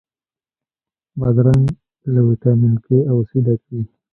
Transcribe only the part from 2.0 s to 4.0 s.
له ویټامین K او C ډک وي.